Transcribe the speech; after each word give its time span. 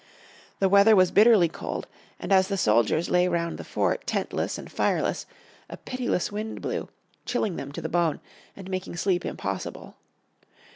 The 0.57 0.67
weather 0.67 0.95
was 0.95 1.11
bitterly 1.11 1.47
cold, 1.47 1.85
and 2.19 2.33
as 2.33 2.47
the 2.47 2.57
soldiers 2.57 3.11
lay 3.11 3.27
round 3.27 3.59
the 3.59 3.63
fort 3.63 4.07
tentless 4.07 4.57
and 4.57 4.71
fireless, 4.71 5.27
a 5.69 5.77
pitiless 5.77 6.31
wind 6.31 6.59
blew, 6.59 6.89
chilling 7.23 7.55
them 7.55 7.71
to 7.71 7.81
the 7.83 7.87
bone, 7.87 8.19
and 8.57 8.67
making 8.67 8.95
sleep 8.95 9.23
impossible. 9.25 9.97